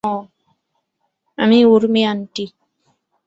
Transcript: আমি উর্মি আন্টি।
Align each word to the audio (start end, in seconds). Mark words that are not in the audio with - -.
আমি 1.37 1.59
উর্মি 1.65 2.01
আন্টি। 2.05 2.45